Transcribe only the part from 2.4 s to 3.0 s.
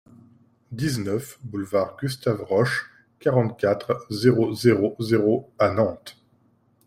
Roch,